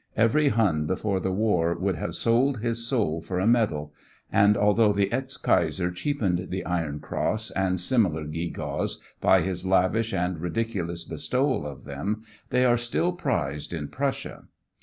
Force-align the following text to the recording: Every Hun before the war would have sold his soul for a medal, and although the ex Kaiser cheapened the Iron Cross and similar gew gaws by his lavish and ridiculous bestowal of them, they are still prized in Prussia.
Every 0.17 0.47
Hun 0.49 0.87
before 0.87 1.19
the 1.19 1.31
war 1.31 1.75
would 1.75 1.93
have 1.95 2.15
sold 2.15 2.61
his 2.61 2.87
soul 2.87 3.21
for 3.21 3.37
a 3.39 3.45
medal, 3.45 3.93
and 4.31 4.57
although 4.57 4.91
the 4.93 5.11
ex 5.11 5.37
Kaiser 5.37 5.91
cheapened 5.91 6.49
the 6.49 6.65
Iron 6.65 6.99
Cross 6.99 7.51
and 7.51 7.79
similar 7.79 8.25
gew 8.25 8.49
gaws 8.49 8.99
by 9.19 9.41
his 9.41 9.63
lavish 9.63 10.11
and 10.11 10.41
ridiculous 10.41 11.03
bestowal 11.03 11.67
of 11.67 11.83
them, 11.83 12.23
they 12.49 12.65
are 12.65 12.77
still 12.77 13.11
prized 13.11 13.73
in 13.73 13.89
Prussia. 13.89 14.45